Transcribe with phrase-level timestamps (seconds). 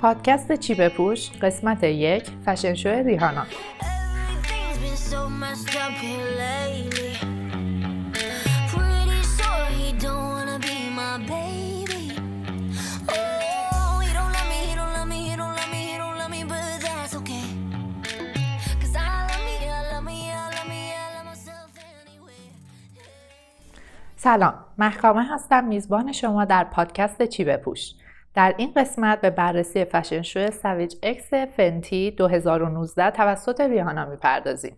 [0.00, 3.46] پادکست چی بپوش؟ قسمت یک فشن شو ریحانا.
[24.16, 27.92] سلام، محکامه هستم میزبان شما در پادکست چی بپوش.
[28.34, 34.76] در این قسمت به بررسی fashion show Savage X Fenty 2019 توسط ریهانا می‌پردازیم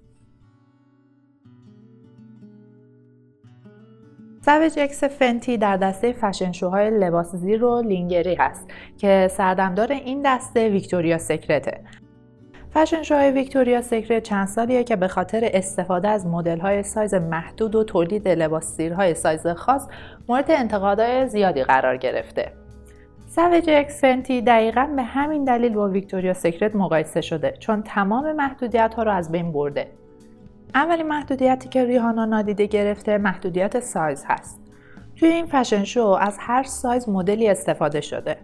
[4.45, 9.93] Savage X Fenty در دسته fashion show های لباس زیر و lingerie هست که سردمدار
[9.93, 11.81] این دسته Victoria's Secret
[12.75, 17.15] ه fashion show های Victoria's Secret چند سالیه که به خاطر استفاده از مدل‌های سایز
[17.15, 19.89] محدود و تولید لباس زیرهای سایز خاص
[20.29, 22.62] مورد انتقادهای زیادی قرار گرفته.
[23.35, 28.95] Savage X Fenty دقیقا به همین دلیل با Victoria's Secret مقایسه شده چون تمام محدودیت
[28.95, 29.91] ها رو از بین برده.
[30.75, 34.61] اولین محدودیتی که ریهانا نادیده گرفته محدودیت سایز هست.
[35.17, 38.37] توی این fashion show از هر سایز مدلی استفاده شده.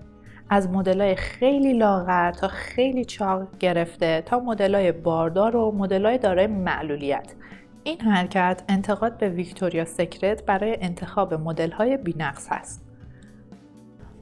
[0.50, 7.34] از مدلای خیلی لاغر تا خیلی چاق گرفته تا مدلای باردار و مدلای دارای معلولیت
[7.84, 12.87] این حرکت انتقاد به Victoria's Secret برای انتخاب مدل‌های بی‌نقص هست.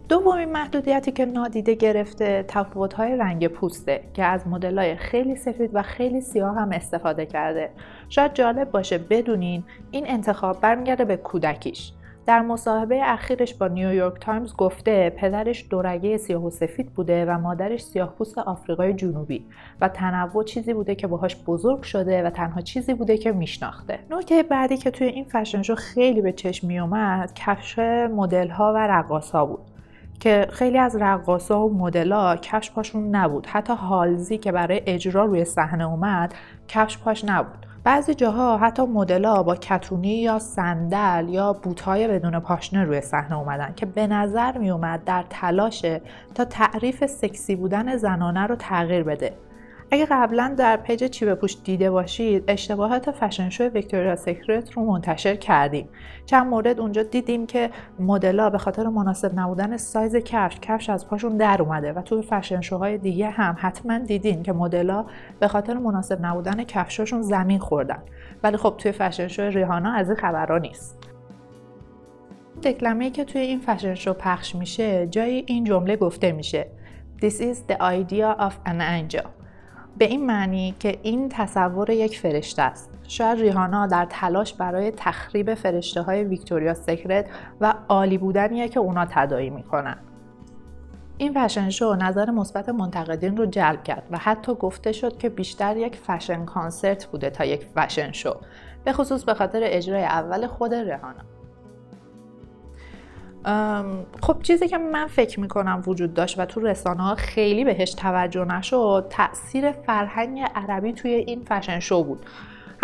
[0.09, 6.21] دومین محدودیتی که نادیده گرفته تفاوت‌های رنگ پوسته که از مدل‌های خیلی سفید و خیلی
[6.21, 7.71] سیاه هم استفاده کرده.
[8.09, 11.93] شاید جالب باشه بدونین این انتخاب برمیگرده به کودکیش.
[12.27, 17.85] در مصاحبه اخیرش با نیویورک تایمز گفته پدرش دورگه سیاه و سفید بوده و مادرش
[17.85, 19.47] سیاه پوست آفریقای جنوبی
[19.81, 23.99] و تنوع چیزی بوده که باهاش بزرگ شده و تنها چیزی بوده که میشناخته.
[24.11, 28.73] نکته بعدی که توی این فشن شو خیلی به چشم می اومد کفش مدل ها
[28.73, 29.76] و رقاص ها بود.
[30.21, 33.47] که خیلی از رقاصا و مدلا کفش پاشون نبود.
[33.47, 36.35] حتی هالزی که برای اجرا روی صحنه اومد
[36.69, 37.67] کفش پاش نبود.
[37.85, 43.73] بعضی جاها حتی مدلا با کتونی یا صندل یا بوتهای بدون پاشنه روی صحنه اومدن
[43.77, 46.01] که به نظر می اومد در تلاشه
[46.35, 49.33] تا تعریف سکسی بودن زنانه رو تغییر بده.
[49.91, 55.37] اگه قبلا در page چی بپوش دیده باشید اشتباهات fashion show Victoria's Secret رو منتشر
[55.37, 55.89] کردیم.
[56.27, 61.37] چند مورد اونجا دیدیم که مدل‌ها به خاطر مناسب نبودن سایز کفش کفش از پاشون
[61.37, 65.07] در اومده و توی fashion show های دیگه هم حتما دیدین که مدل‌ها
[65.41, 68.03] به خاطر مناسب نبودن کفشاشون زمین خوردن.
[68.43, 70.99] ولی خب توی fashion show ریهانا از این خبرها نیست.
[72.63, 76.67] دکلمه که توی این فشن شو پخش میشه جای این جمله گفته میشه.
[77.23, 79.36] This is the idea of an angel.
[79.99, 82.91] به این معنی که این تصور یک فرشته است.
[83.09, 87.27] شاید ریهانا در تلاش برای تخریب فرشته های ویکتوریا سکرت
[87.61, 89.97] و عالی بودنیه که اونا تدایی می‌کنن.
[91.19, 95.77] این فشن شو نظر مثبت منتقدین رو جلب کرد و حتی گفته شد که بیشتر
[95.77, 98.37] یک فشن کانسرت بوده تا یک فشن شو
[98.85, 101.36] به خصوص به خاطر اجرای اول خود ریهانا.
[104.23, 108.45] خب چیزی که من فکر می‌کنم وجود داشت و تو رسانه ها خیلی بهش توجه
[108.45, 112.27] نشد تاثیر فرهنگ عربی توی این فشن شو بود.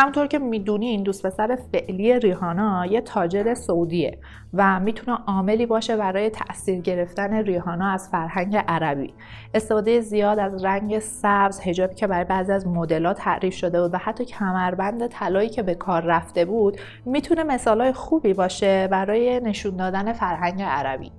[0.03, 4.19] همونطور که می‌دونین دوست پسر فعلی ریهانا یه تاجر سعودیه
[4.55, 9.15] و می‌تونه عاملی باشه برای تاثیر گرفتن ریهانا از فرهنگ عربی.
[9.55, 13.99] استفاده زیاد از رنگ سبز هجابی که برای بعضی از مدلات تعریف شده بود و
[13.99, 20.13] حتی کمربند طلایی که به کار رفته بود می‌تونه مثالای خوبی باشه برای نشون دادن
[20.13, 21.13] فرهنگ عربی.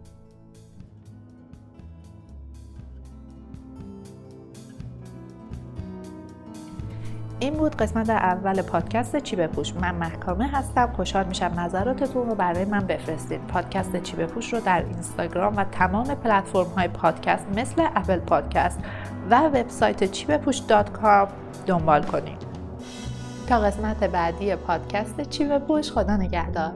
[7.44, 9.76] این بود قسمت اول پادکست چی بپوش.
[9.76, 10.94] من محکامه هستم.
[10.96, 13.48] خوشحال میشم نظراتتون رو برای من بفرستید.
[13.48, 18.80] پادکست چی بپوش رو در اینستاگرام و تمام پلتفرم های پادکست مثل اپل پادکست
[19.30, 20.62] و وبسایت چی بپوش
[21.66, 22.46] دنبال کنید.
[23.50, 26.72] تا قسمت بعدی پادکست چی بپوش خدا نگهدار.